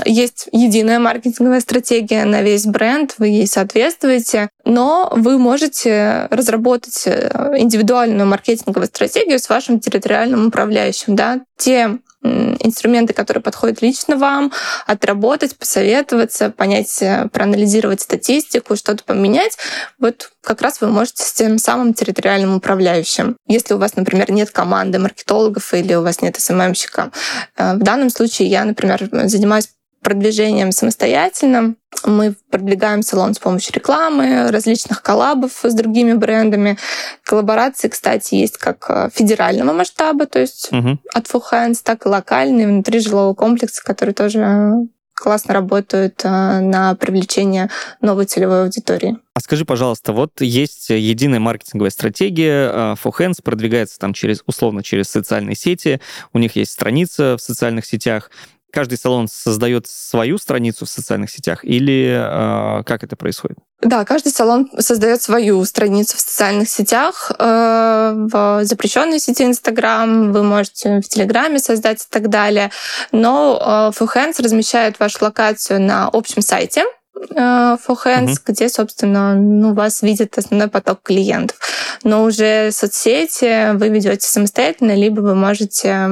[0.06, 7.54] Есть единая маркетинговая стратегия на весь бренд, вы ей соответствуете, но вы можете разработать э,
[7.58, 11.16] индивидуальную маркетинговую стратегию с вашим территориальным управляющим.
[11.18, 11.42] Да?
[11.58, 14.52] Те инструменты, которые подходят лично вам,
[14.86, 19.58] отработать, посоветоваться, понять, э, проанализировать статистику, что-то поменять.
[20.00, 23.38] Вот как раз вы можете с тем самым территориальным управляющим.
[23.48, 27.12] Если у вас, например, нет команды маркетологов или у вас нет СММщика.
[27.58, 29.70] Э, в данном случае я, например, занимаюсь
[30.02, 31.76] продвижением самостоятельно.
[32.06, 36.78] Мы продвигаем салон с помощью рекламы, различных коллабов с другими брендами.
[37.24, 40.98] Коллаборации, кстати, есть как э, федерального масштаба, то есть uh-huh.
[41.14, 44.88] от Full Hands, так и локальные внутри жилого комплекса, которые тоже
[45.22, 47.70] классно работают э, на привлечение
[48.02, 49.18] новой целевой аудитории.
[49.36, 54.84] А скажи, пожалуйста, вот есть единая маркетинговая стратегия, э, For Hands продвигается там через, условно,
[54.84, 56.02] через социальные сети,
[56.34, 58.32] у них есть страница в социальных сетях
[58.72, 63.58] каждый салон создает свою страницу в социальных сетях или э, как это происходит?
[63.82, 67.32] Да, каждый салон создает свою страницу в социальных сетях.
[67.38, 72.72] Э, в запрещенной сети Инстаграм вы можете в Телеграме создать и так далее.
[73.12, 76.84] Но э, Hands размещает вашу локацию на общем сайте
[77.16, 78.42] э, For Hands, uh-huh.
[78.46, 81.58] где, собственно, ну, вас видит основной поток клиентов.
[82.04, 86.08] Но уже соцсети вы ведете самостоятельно, либо вы можете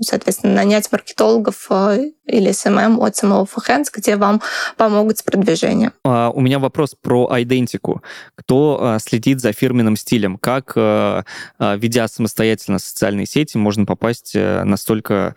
[0.00, 4.40] соответственно, нанять маркетологов э, или SMM от самого Fuhands, где вам
[4.76, 5.92] помогут с продвижением.
[6.04, 8.02] А, у меня вопрос про идентику.
[8.34, 10.38] Кто а, следит за фирменным стилем?
[10.38, 11.24] Как, а,
[11.58, 15.34] а, ведя самостоятельно социальные сети, можно попасть а, настолько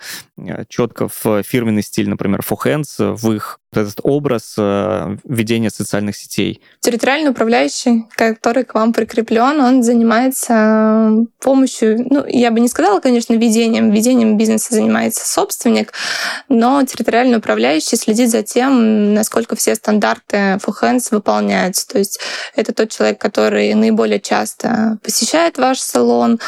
[0.67, 6.61] четко в фирменный стиль, например, Fuhands, в их этот образ э, ведения социальных сетей?
[6.79, 13.33] Территориальный управляющий, который к вам прикреплен, он занимается помощью, ну, я бы не сказала, конечно,
[13.33, 13.91] ведением.
[13.91, 15.93] Ведением бизнеса занимается собственник,
[16.49, 21.87] но территориальный управляющий следит за тем, насколько все стандарты Full выполняются.
[21.87, 22.19] То есть
[22.55, 26.39] это тот человек, который наиболее часто посещает ваш салон,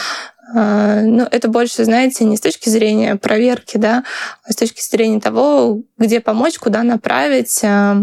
[0.53, 4.03] а, ну, это больше, знаете, не с точки зрения проверки, да,
[4.43, 7.97] а с точки зрения того, где помочь, куда направить, а,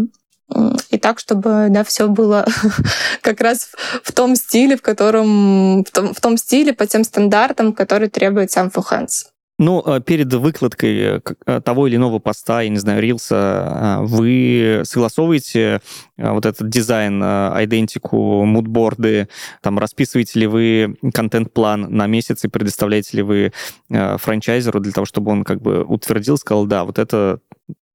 [0.89, 2.45] и так, чтобы да, все было
[3.21, 3.71] как раз
[4.03, 8.51] в том стиле, в котором в том, в том стиле по тем стандартам, которые требует
[8.51, 9.32] сам Fuhands.
[9.59, 14.81] Ну, а перед выкладкой э, э, того или иного поста, я не знаю, рилса, вы
[14.83, 15.81] согласовываете
[16.17, 19.29] вот этот дизайн, идентику, мудборды,
[19.61, 23.53] там расписываете ли вы контент-план на месяц и предоставляете ли вы
[23.89, 27.39] франчайзеру для того, чтобы он как бы утвердил, сказал, да, вот это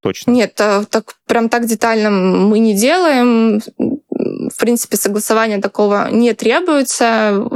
[0.00, 0.30] точно.
[0.30, 3.60] Нет, так, прям так детально мы не делаем.
[4.10, 7.46] В принципе, согласования такого не требуется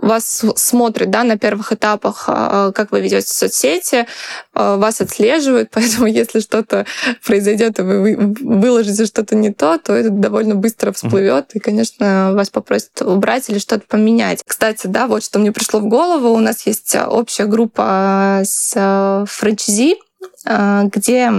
[0.00, 4.06] вас смотрят да, на первых этапах, а, как вы ведете соцсети,
[4.54, 6.86] а, вас отслеживают, поэтому если что-то
[7.24, 12.50] произойдет, и вы выложите что-то не то, то это довольно быстро всплывет, и, конечно, вас
[12.50, 14.42] попросят убрать или что-то поменять.
[14.46, 19.92] Кстати, да, вот что мне пришло в голову, у нас есть общая группа с франчайзи,
[19.92, 20.09] э,
[20.44, 21.30] где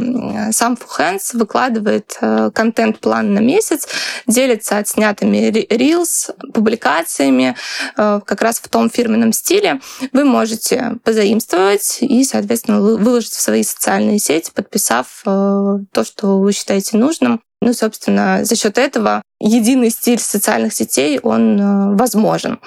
[0.51, 3.87] сам Фухенс выкладывает э, контент-план на месяц,
[4.27, 7.55] делится отснятыми reels, публикациями
[7.95, 9.81] как раз в том фирменном стиле.
[10.11, 16.97] Вы можете позаимствовать и, соответственно, выложить в свои социальные сети, подписав то, что вы считаете
[16.97, 17.41] нужным.
[17.63, 22.59] Ну, собственно, за счет этого единый стиль социальных сетей, он э, возможен.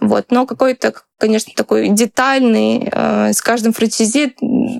[0.00, 0.26] Вот.
[0.30, 4.36] Но какой-то, конечно, такой детальный э, с каждым франчайзи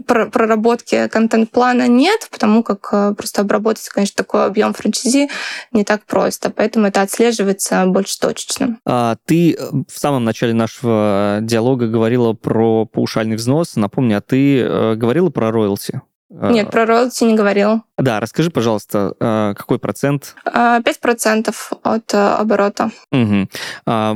[0.07, 5.29] проработки контент-плана нет, потому как э, просто обработать, конечно, такой объем франчайзи
[5.73, 6.49] не так просто.
[6.49, 8.79] Поэтому это отслеживается больше точечно.
[8.87, 13.77] А, ты в самом начале нашего диалога говорила про паушальный взнос.
[13.77, 16.01] Напомни, а ты говорила про роялти?
[16.31, 17.83] Нет, про роялти не говорил.
[17.99, 20.37] Да, расскажи, пожалуйста, э, какой процент?
[20.47, 22.93] 5% а, от э, оборота.
[23.11, 23.49] Угу.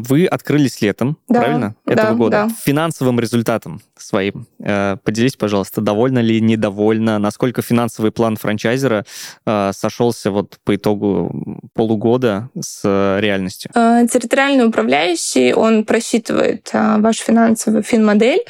[0.09, 1.75] Вы открылись летом, да, правильно?
[1.85, 2.47] Этого да, года.
[2.49, 2.55] Да.
[2.65, 4.47] Финансовым результатом своим.
[4.61, 7.19] Э, поделись, пожалуйста, довольна ли, недовольна?
[7.19, 9.05] Насколько финансовый план франчайзера
[9.45, 12.85] сошелся вот по итогу полугода с
[13.21, 13.73] реальностью?
[13.75, 18.45] Территориальный управляющий, он просчитывает вашу финансовую финмодель,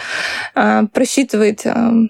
[0.55, 1.65] просчитывает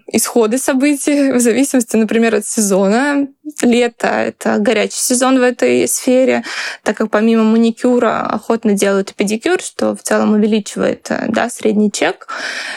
[0.09, 6.45] исходы событий в зависимости, например, от сезона, um, лето— это горячий сезон в этой сфере,
[6.83, 12.29] так как помимо маникюра охотно делают и педикюр, что в целом увеличивает да, средний чек.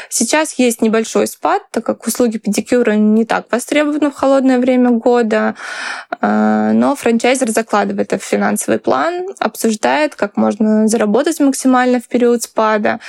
[0.10, 5.56] Сейчас есть небольшой спад, так как услуги педикюра не так востребованы в холодное время года,
[6.22, 12.44] а, но франчайзер закладывает это в финансовый план, обсуждает, как можно заработать максимально в период
[12.44, 13.00] спада.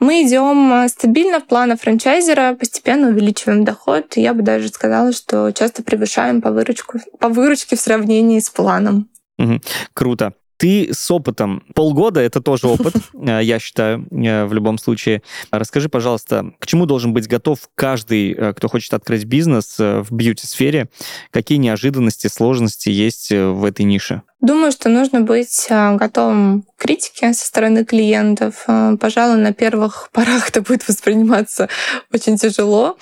[0.00, 4.16] Мы идем стабильно в планы франчайзера, постепенно увеличиваем доход.
[4.16, 9.08] Я бы даже сказала, что часто превышаем по выручку, по выручке в сравнении с планом.
[9.38, 9.60] Угу.
[9.92, 10.34] Круто.
[10.56, 11.64] Ты с опытом.
[11.74, 15.22] Полгода— это тоже опыт, э, я считаю, э, в любом случае.
[15.50, 20.88] Расскажи, пожалуйста, к чему должен быть готов каждый, э, кто хочет открыть бизнес в бьюти-сфере?
[21.30, 24.22] Какие неожиданности, сложности есть в этой нише?
[24.44, 28.64] Думаю, что нужно быть а, готовым к критике со стороны клиентов.
[28.66, 31.70] А, пожалуй, на первых порах это будет восприниматься
[32.12, 32.98] очень тяжело,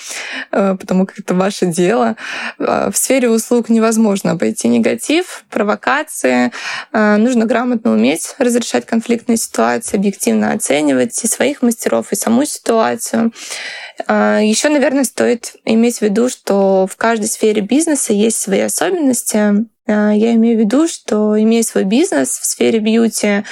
[0.52, 2.14] а, потому как это ваше дело.
[2.58, 6.52] В сфере услуг невозможно обойти негатив, провокации.
[6.92, 13.32] Нужно грамотно уметь разрешать конфликтные ситуации, объективно оценивать и своих мастеров, и саму ситуацию.
[14.08, 20.34] Еще, наверное, стоит иметь в виду, что в каждой сфере бизнеса есть свои особенности, я
[20.34, 23.44] имею в виду, что имея свой бизнес в сфере бьюти,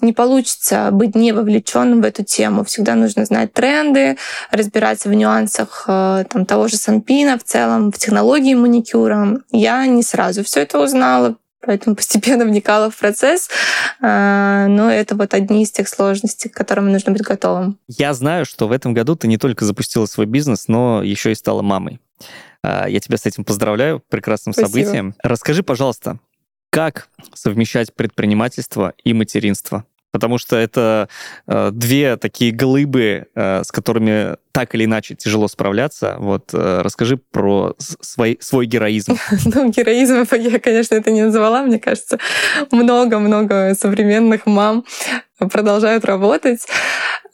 [0.00, 2.64] не получится быть не вовлеченным в эту тему.
[2.64, 4.16] Всегда нужно знать тренды,
[4.50, 9.40] разбираться в нюансах э, там, того же санпина в целом, в технологии маникюра.
[9.50, 13.48] Я не сразу все это узнала, поэтому постепенно вникала в процесс.
[14.00, 17.78] А, но это вот одни из тех сложностей, к которым нужно быть готовым.
[17.88, 21.34] Я знаю, что в этом году ты не только запустила свой бизнес, но еще и
[21.34, 22.00] стала мамой.
[22.62, 24.68] А, я тебя с этим поздравляю, прекрасным Спасибо.
[24.68, 25.14] событием.
[25.22, 26.18] Расскажи, пожалуйста,
[26.70, 29.84] как совмещать предпринимательство и материнство?
[30.18, 31.08] Потому что это
[31.46, 36.16] э, две такие глыбы, э, с которыми так или иначе тяжело справляться.
[36.18, 39.16] Вот э, расскажи про свой, свой героизм.
[39.44, 41.62] Ну, героизм я, конечно, это не называла.
[41.62, 42.18] Мне кажется,
[42.72, 44.84] много-много современных мам
[45.38, 46.66] продолжают работать.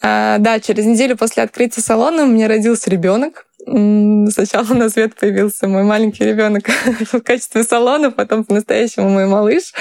[0.02, 3.46] А, да, через неделю после открытия салона у меня родился ребенок.
[3.66, 6.68] Сначала на свет появился мой маленький ребенок
[7.12, 9.72] в качестве салона, потом по-настоящему мой малыш.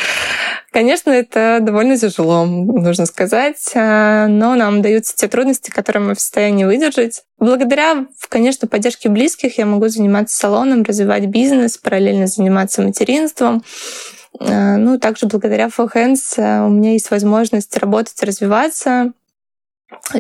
[0.71, 6.19] Конечно, это довольно тяжело, нужно сказать, а, но нам даются те трудности, которые мы в
[6.19, 7.23] состоянии выдержать.
[7.39, 13.63] Благодаря, конечно, поддержке близких я могу заниматься салоном, развивать бизнес, параллельно заниматься материнством.
[14.39, 19.11] А, ну, также благодаря Full Hands а, у меня есть возможность работать, развиваться,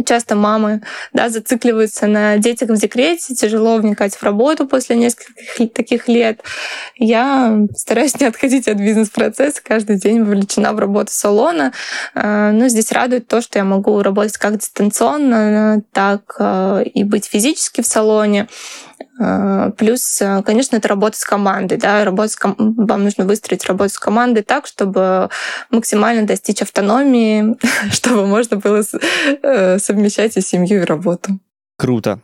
[0.05, 6.07] Часто мамы да, зацикливаются на детях в декрете, тяжело вникать в работу после нескольких таких
[6.07, 6.41] лет.
[6.95, 11.73] Я стараюсь не отходить от бизнес-процесса, каждый день вовлечена в работу салона.
[12.15, 17.25] А, но здесь радует то, что я могу работать как дистанционно, так а, и быть
[17.25, 18.47] физически в салоне.
[19.19, 21.77] А, плюс, конечно, это работа с командой.
[21.77, 22.03] Да?
[22.05, 22.55] Работа с ком...
[22.57, 25.29] Вам нужно выстроить работу с командой так, чтобы
[25.69, 27.55] максимально достичь автономии,
[27.91, 28.83] чтобы можно было
[29.43, 31.39] э, совмещать и семью, и работу.
[31.77, 32.19] Круто.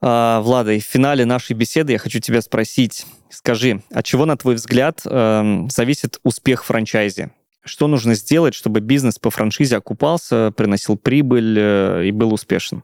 [0.00, 3.06] А, Влада, в финале нашей беседы я хочу тебя спросить.
[3.30, 7.30] Скажи, от чего, на твой взгляд, эм, зависит успех франчайзи?
[7.64, 12.82] Что нужно сделать, чтобы бизнес по франшизе окупался, приносил прибыль э, и был успешен?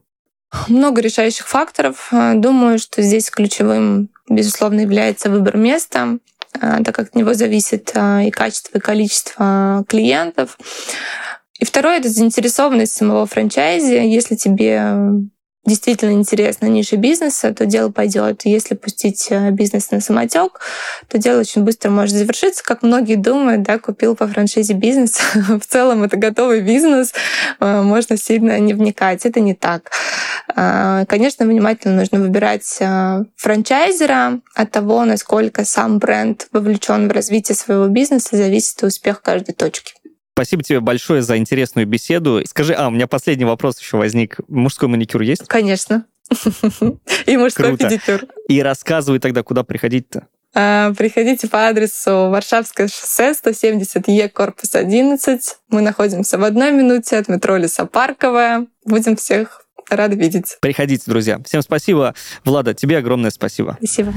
[0.68, 2.09] Много решающих факторов.
[2.12, 6.18] Э, думаю, что здесь ключевым, безусловно, является выбор места,
[6.55, 10.59] э, так как от него зависит э, и качество, и количество клиентов.
[11.59, 13.94] И второе— это заинтересованность самого франчайзи.
[13.94, 15.03] Если тебе
[15.68, 18.42] действительно интересна ниша бизнеса, то дело пойдет.
[18.44, 20.60] Если пустить э, бизнес на самотек,
[21.08, 25.20] то дело очень быстро может завершиться, как многие думают, да, купил по франшизе бизнес.
[25.34, 27.12] В целом это готовый бизнес,
[27.60, 29.24] э, можно сильно не вникать.
[29.26, 29.92] Это не так.
[30.56, 32.80] Э, конечно, внимательно нужно выбирать
[33.36, 34.40] франчайзера.
[34.54, 39.97] От того, насколько сам бренд вовлечен в развитие своего бизнеса, зависит успех каждой точки.
[40.39, 42.41] Спасибо тебе большое за интересную беседу.
[42.47, 44.39] Скажи, а, у меня последний вопрос еще возник.
[44.47, 45.45] Мужской маникюр есть?
[45.49, 46.05] Конечно.
[47.26, 47.89] И мужской Круто.
[47.89, 48.20] педикюр.
[48.49, 50.28] И рассказывай тогда, куда приходить-то.
[50.55, 55.41] А, приходите по адресу Варшавское шоссе, 170 Е, корпус 11.
[55.70, 58.68] Мы находимся в одной минуте от метро Лесопарковая.
[58.84, 60.57] Будем всех рады видеть.
[60.61, 61.41] Приходите, друзья.
[61.45, 62.14] Всем спасибо.
[62.45, 63.76] Влада, тебе огромное спасибо.
[63.78, 64.14] Спасибо.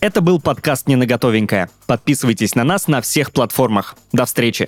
[0.00, 1.68] Это был подкаст «Не на готовенькое».
[1.86, 3.96] Подписывайтесь на нас на всех платформах.
[4.12, 4.66] До встречи!